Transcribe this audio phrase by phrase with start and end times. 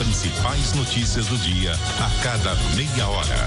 [0.00, 3.46] principais notícias do dia a cada meia hora.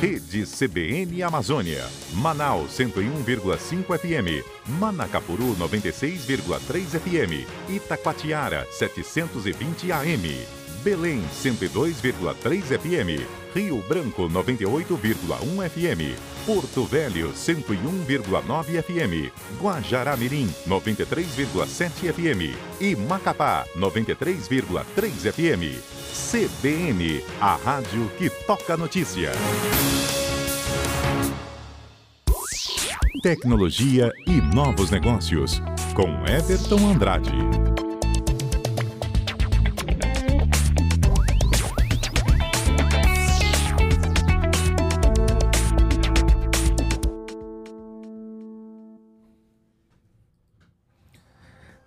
[0.00, 1.84] Rede CBN Amazônia.
[2.12, 4.44] Manaus 101,5 FM.
[4.78, 7.48] Manacapuru 96,3 FM.
[7.68, 10.63] Itacoatiara 720 AM.
[10.84, 13.26] Belém 102,3 FM.
[13.54, 16.14] Rio Branco 98,1 FM.
[16.44, 19.32] Porto Velho 101,9 FM.
[19.58, 22.54] Guajará-Mirim 93,7 FM.
[22.80, 25.80] E Macapá 93,3 FM.
[26.12, 29.32] CBN, a rádio que toca notícia.
[33.22, 35.62] Tecnologia e novos negócios,
[35.94, 37.63] com Everton Andrade.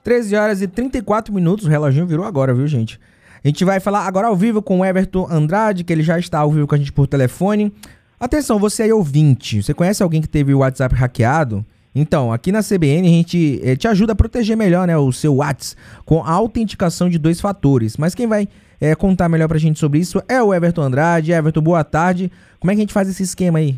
[0.08, 2.97] Treze horas e 34 minutos, o reloginho virou agora, viu, gente?
[3.44, 6.39] A gente vai falar agora ao vivo com o Everton Andrade, que ele já está
[6.39, 7.73] ao vivo com a gente por telefone.
[8.17, 11.66] Atenção, você aí ouvinte, você conhece alguém que teve o WhatsApp hackeado?
[11.94, 15.36] Então, aqui na CBN a gente eh, te ajuda a proteger melhor né, o seu
[15.36, 17.97] WhatsApp com a autenticação de dois fatores.
[17.97, 18.47] Mas quem vai
[18.80, 21.33] eh, contar melhor pra gente sobre isso é o Everton Andrade.
[21.33, 22.31] Everton, boa tarde.
[22.61, 23.75] Como é que a gente faz esse esquema aí?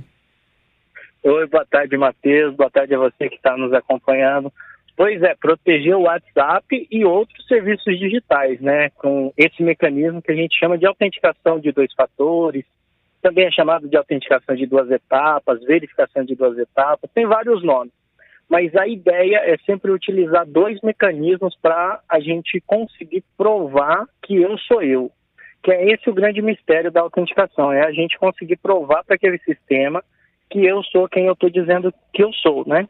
[1.24, 2.56] Oi, boa tarde, Matheus.
[2.56, 4.54] Boa tarde a você que está nos acompanhando.
[5.00, 8.90] Pois é, proteger o WhatsApp e outros serviços digitais, né?
[8.90, 12.66] Com esse mecanismo que a gente chama de autenticação de dois fatores,
[13.22, 17.94] também é chamado de autenticação de duas etapas, verificação de duas etapas, tem vários nomes.
[18.50, 24.58] Mas a ideia é sempre utilizar dois mecanismos para a gente conseguir provar que eu
[24.58, 25.10] sou eu.
[25.64, 29.38] Que é esse o grande mistério da autenticação, é a gente conseguir provar para aquele
[29.38, 30.04] sistema
[30.50, 32.86] que eu sou quem eu estou dizendo que eu sou, né?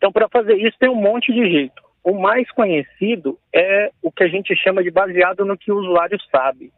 [0.00, 1.82] Então, para fazer isso, tem um monte de jeito.
[2.02, 6.18] O mais conhecido é o que a gente chama de baseado no que o usuário
[6.30, 6.72] sabe.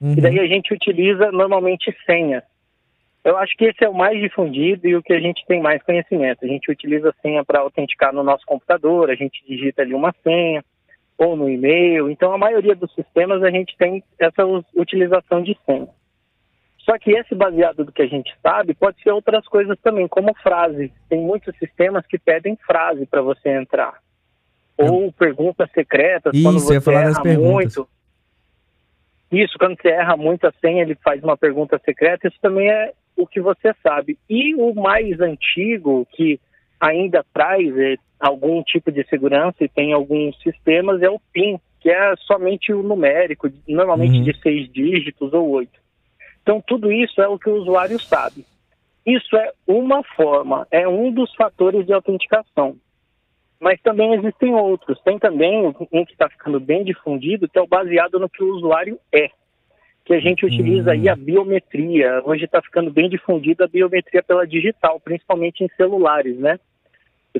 [0.00, 0.14] Uhum.
[0.16, 2.42] E daí a gente utiliza normalmente senha.
[3.22, 5.82] Eu acho que esse é o mais difundido e o que a gente tem mais
[5.82, 6.46] conhecimento.
[6.46, 10.64] A gente utiliza senha para autenticar no nosso computador, a gente digita ali uma senha
[11.18, 12.10] ou no e-mail.
[12.10, 15.88] Então, a maioria dos sistemas a gente tem essa utilização de senha.
[16.84, 20.34] Só que esse baseado do que a gente sabe pode ser outras coisas também, como
[20.34, 20.92] frase.
[21.08, 24.00] Tem muitos sistemas que pedem frase para você entrar.
[24.76, 27.88] Ou perguntas secretas, Isso, quando você erra muito.
[29.30, 32.92] Isso, quando você erra muito a senha, ele faz uma pergunta secreta, isso também é
[33.16, 34.18] o que você sabe.
[34.28, 36.40] E o mais antigo, que
[36.80, 41.90] ainda traz é, algum tipo de segurança e tem alguns sistemas, é o PIN, que
[41.90, 44.24] é somente o numérico, normalmente uhum.
[44.24, 45.81] de seis dígitos ou oito.
[46.42, 48.44] Então, tudo isso é o que o usuário sabe.
[49.06, 52.76] Isso é uma forma, é um dos fatores de autenticação.
[53.60, 55.00] Mas também existem outros.
[55.02, 58.54] Tem também um que está ficando bem difundido, que é o baseado no que o
[58.54, 59.30] usuário é.
[60.04, 61.16] Que a gente utiliza aí a hum.
[61.16, 62.22] biometria.
[62.24, 66.58] Hoje está ficando bem difundida a biometria pela digital, principalmente em celulares, né?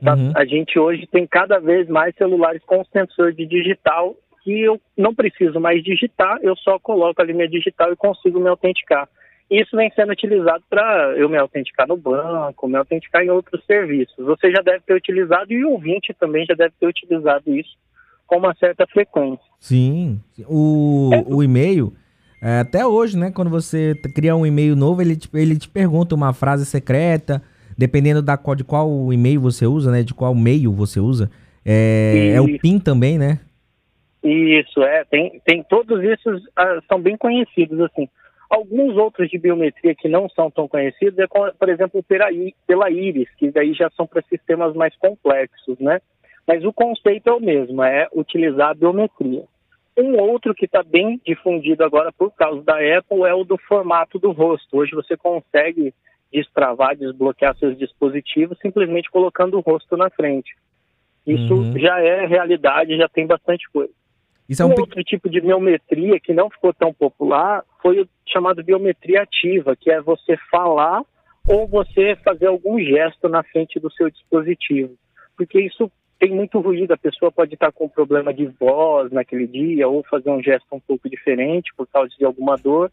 [0.00, 0.32] Tá, uhum.
[0.34, 5.14] A gente hoje tem cada vez mais celulares com sensor de digital que eu não
[5.14, 9.08] preciso mais digitar, eu só coloco ali minha digital e consigo me autenticar.
[9.50, 14.24] Isso vem sendo utilizado para eu me autenticar no banco, me autenticar em outros serviços.
[14.24, 17.76] Você já deve ter utilizado e o ouvinte também já deve ter utilizado isso
[18.26, 19.44] com uma certa frequência.
[19.60, 21.24] Sim, o, é.
[21.26, 21.92] o e-mail,
[22.40, 26.14] é, até hoje, né, quando você cria um e-mail novo, ele te, ele te pergunta
[26.14, 27.42] uma frase secreta,
[27.76, 31.30] dependendo da, de qual e-mail você usa, né, de qual meio você usa.
[31.62, 33.38] É, é o PIN também, né?
[34.22, 35.04] Isso, é.
[35.04, 38.08] Tem, tem todos esses ah, são bem conhecidos, assim.
[38.48, 42.26] Alguns outros de biometria que não são tão conhecidos é, por exemplo, pela,
[42.66, 46.00] pela íris, que daí já são para sistemas mais complexos, né?
[46.46, 49.44] Mas o conceito é o mesmo, é utilizar a biometria.
[49.96, 54.18] Um outro que está bem difundido agora por causa da Apple é o do formato
[54.18, 54.78] do rosto.
[54.78, 55.94] Hoje você consegue
[56.32, 60.54] destravar, desbloquear seus dispositivos simplesmente colocando o rosto na frente.
[61.26, 61.78] Isso uhum.
[61.78, 63.92] já é realidade, já tem bastante coisa.
[64.52, 68.08] Isso é um, um outro tipo de biometria que não ficou tão popular foi o
[68.26, 71.02] chamado biometria ativa, que é você falar
[71.48, 74.92] ou você fazer algum gesto na frente do seu dispositivo.
[75.38, 79.88] Porque isso tem muito ruído, a pessoa pode estar com problema de voz naquele dia
[79.88, 82.92] ou fazer um gesto um pouco diferente por causa de alguma dor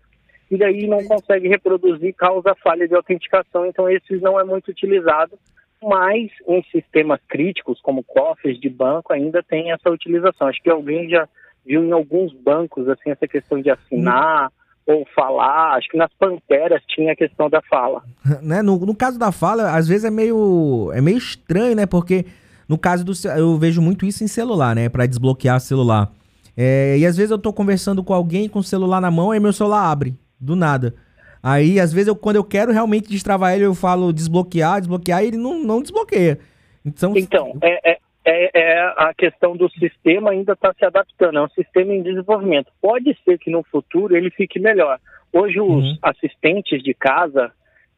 [0.49, 5.37] e daí não consegue reproduzir, causa falha de autenticação, então esse não é muito utilizado,
[5.83, 10.47] mas em sistemas críticos como cofres de banco ainda tem essa utilização.
[10.47, 11.27] Acho que alguém já
[11.69, 14.51] viu em alguns bancos assim essa questão de assinar
[14.87, 15.75] ou falar.
[15.75, 18.01] Acho que nas Panteras tinha a questão da fala.
[18.41, 18.63] né?
[18.63, 21.85] no, no caso da fala, às vezes é meio, é meio estranho, né?
[21.85, 22.25] Porque
[22.67, 24.89] no caso do eu vejo muito isso em celular, né?
[24.89, 26.11] Para desbloquear celular.
[26.57, 29.39] É, e às vezes eu tô conversando com alguém com o celular na mão e
[29.39, 30.95] meu celular abre, do nada.
[31.41, 35.27] Aí, às vezes, eu, quando eu quero realmente destravar ele, eu falo desbloquear, desbloquear, e
[35.27, 36.37] ele não, não desbloqueia.
[36.85, 37.98] Então, então é, é,
[38.29, 42.71] é, é a questão do sistema ainda está se adaptando, é um sistema em desenvolvimento.
[42.81, 44.99] Pode ser que no futuro ele fique melhor.
[45.33, 45.97] Hoje, os uhum.
[46.01, 47.51] assistentes de casa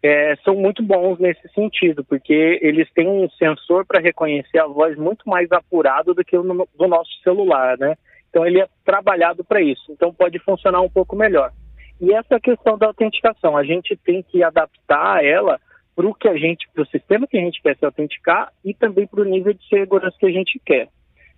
[0.03, 4.97] é, são muito bons nesse sentido, porque eles têm um sensor para reconhecer a voz
[4.97, 7.95] muito mais apurado do que o no, do nosso celular, né?
[8.29, 9.91] Então, ele é trabalhado para isso.
[9.91, 11.51] Então, pode funcionar um pouco melhor.
[11.99, 15.59] E essa questão da autenticação, a gente tem que adaptar ela
[15.95, 18.73] para o que a gente, para o sistema que a gente quer se autenticar e
[18.73, 20.87] também para o nível de segurança que a gente quer.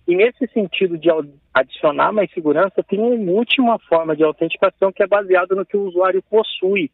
[0.06, 1.08] E nesse sentido de
[1.52, 5.84] adicionar mais segurança, tem uma última forma de autenticação que é baseada no que o
[5.84, 6.90] usuário possui.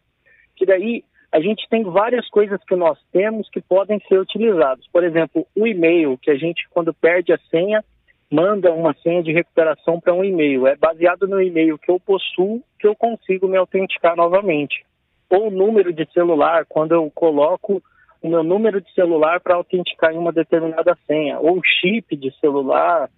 [0.54, 1.02] Que daí
[1.32, 4.86] a gente tem várias coisas que nós temos que podem ser utilizadas.
[4.92, 7.84] Por exemplo, o e-mail, que a gente, quando perde a senha,
[8.30, 10.66] manda uma senha de recuperação para um e-mail.
[10.68, 14.84] É baseado no e-mail que eu possuo que eu consigo me autenticar novamente.
[15.30, 17.82] Ou número de celular, quando eu coloco
[18.22, 21.38] o meu número de celular para autenticar em uma determinada senha.
[21.38, 23.08] Ou chip de celular.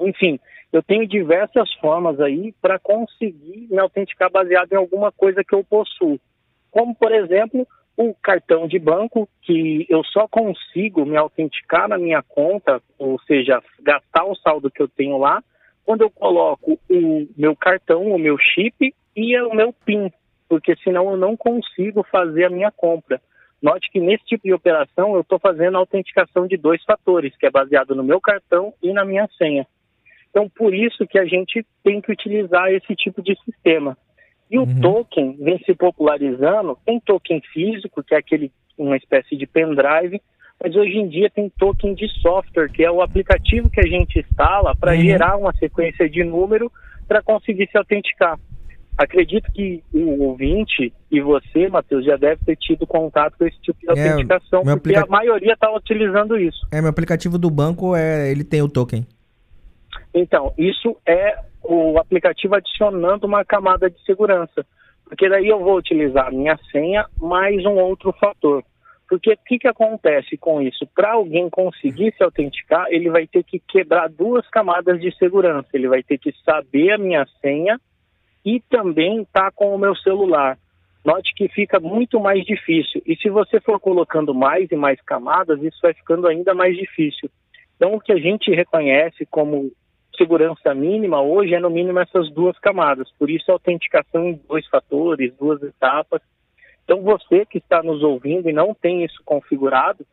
[0.00, 0.38] Enfim,
[0.72, 5.64] eu tenho diversas formas aí para conseguir me autenticar baseado em alguma coisa que eu
[5.64, 6.20] possuo.
[6.70, 12.22] Como, por exemplo, o cartão de banco, que eu só consigo me autenticar na minha
[12.22, 15.42] conta, ou seja, gastar o saldo que eu tenho lá,
[15.84, 20.12] quando eu coloco o meu cartão, o meu chip e o meu PIN,
[20.48, 23.20] porque senão eu não consigo fazer a minha compra.
[23.60, 27.46] Note que nesse tipo de operação eu estou fazendo a autenticação de dois fatores, que
[27.46, 29.66] é baseado no meu cartão e na minha senha.
[30.30, 33.96] Então, por isso que a gente tem que utilizar esse tipo de sistema.
[34.50, 34.80] E o uhum.
[34.80, 36.78] token vem se popularizando.
[36.86, 40.22] Tem token físico, que é aquele uma espécie de pendrive,
[40.62, 44.20] mas hoje em dia tem token de software, que é o aplicativo que a gente
[44.20, 45.02] instala para uhum.
[45.02, 46.70] gerar uma sequência de número
[47.08, 48.38] para conseguir se autenticar.
[48.98, 53.78] Acredito que o ouvinte e você, Matheus, já deve ter tido contato com esse tipo
[53.78, 55.04] de é, autenticação, porque aplica...
[55.04, 56.66] a maioria está utilizando isso.
[56.72, 59.06] É, meu aplicativo do banco, é, ele tem o token.
[60.12, 64.66] Então, isso é o aplicativo adicionando uma camada de segurança,
[65.04, 68.64] porque daí eu vou utilizar a minha senha mais um outro fator.
[69.08, 70.86] Porque o que, que acontece com isso?
[70.94, 75.68] Para alguém conseguir se autenticar, ele vai ter que quebrar duas camadas de segurança.
[75.72, 77.80] Ele vai ter que saber a minha senha
[78.44, 80.58] e também estar tá com o meu celular.
[81.04, 83.02] Note que fica muito mais difícil.
[83.06, 87.30] E se você for colocando mais e mais camadas, isso vai ficando ainda mais difícil.
[87.76, 89.70] Então, o que a gente reconhece como
[90.18, 93.08] segurança mínima hoje é no mínimo essas duas camadas.
[93.18, 96.20] Por isso a autenticação em dois fatores, duas etapas.
[96.84, 100.04] Então você que está nos ouvindo e não tem isso configurado,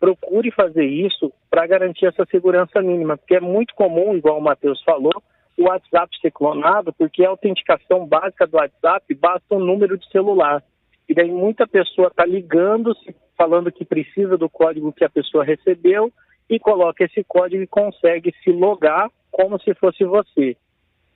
[0.00, 4.82] procure fazer isso para garantir essa segurança mínima, porque é muito comum, igual o Matheus
[4.82, 5.22] falou,
[5.56, 10.62] o WhatsApp ser clonado, porque a autenticação básica do WhatsApp basta um número de celular.
[11.08, 12.96] E daí muita pessoa está ligando,
[13.36, 16.12] falando que precisa do código que a pessoa recebeu
[16.48, 20.56] e coloca esse código e consegue se logar como se fosse você.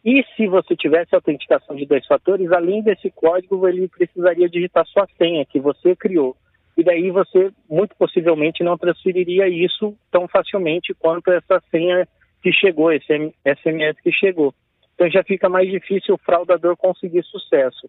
[0.04, 5.06] E se você tivesse autenticação de dois fatores, além desse código, ele precisaria digitar sua
[5.18, 6.36] senha que você criou.
[6.76, 12.06] E daí você, muito possivelmente, não transferiria isso tão facilmente quanto essa senha
[12.42, 14.54] que chegou, esse SMS que chegou.
[14.94, 17.88] Então já fica mais difícil o fraudador conseguir sucesso.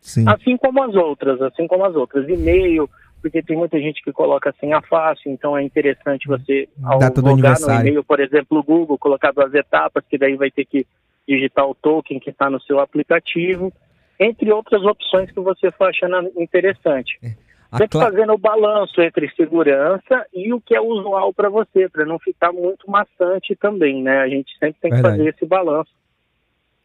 [0.00, 0.24] Sim.
[0.28, 2.28] Assim como as outras, assim como as outras.
[2.28, 2.88] E-mail,
[3.22, 7.58] porque tem muita gente que coloca senha fácil, então é interessante você, ao Data logar
[7.58, 10.86] no e-mail, por exemplo, o Google, colocar duas etapas, que daí vai ter que
[11.26, 13.72] digitar o token que está no seu aplicativo,
[14.20, 17.18] entre outras opções que você for achando interessante.
[17.22, 17.43] É.
[17.78, 18.04] Sempre cla...
[18.06, 22.52] fazendo o balanço entre segurança e o que é usual para você, para não ficar
[22.52, 24.18] muito maçante também, né?
[24.18, 25.18] A gente sempre tem que Verdade.
[25.18, 25.90] fazer esse balanço.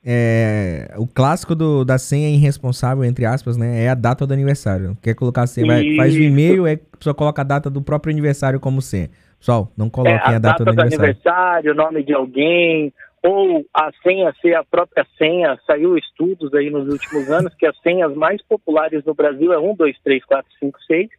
[0.03, 3.83] É, o clássico do, da senha irresponsável, entre aspas, né?
[3.83, 4.97] É a data do aniversário.
[5.01, 7.81] Quer colocar a senha, vai, faz o e-mail, é, a pessoa coloca a data do
[7.81, 9.09] próprio aniversário como senha.
[9.37, 11.05] Pessoal, não coloquem é, a, a, data, data do, do aniversário.
[11.05, 12.93] aniversário, nome de alguém,
[13.23, 15.59] ou a senha ser a própria senha.
[15.65, 19.75] Saiu estudos aí nos últimos anos que as senhas mais populares no Brasil é 1,
[19.75, 21.09] 2, 3, 4, 5, 6.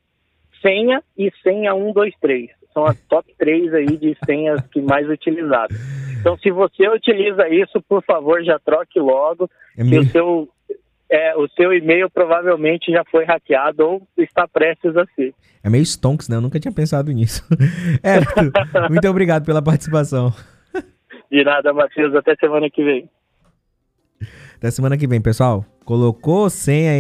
[0.63, 2.51] Senha e senha 1, 2, 3.
[2.73, 5.77] São as top 3 aí de senhas que mais utilizadas.
[6.21, 9.51] Então, se você utiliza isso, por favor, já troque logo.
[9.77, 10.49] É que o seu,
[11.09, 15.35] é, o seu e-mail provavelmente já foi hackeado ou está prestes a ser.
[15.63, 16.37] É meio stonks, né?
[16.37, 17.43] Eu nunca tinha pensado nisso.
[18.03, 18.21] é,
[18.89, 20.33] muito obrigado pela participação.
[21.31, 22.15] De nada, Matheus.
[22.15, 23.11] Até semana que vem.
[24.57, 25.65] Até semana que vem, pessoal.
[25.85, 26.99] Colocou senha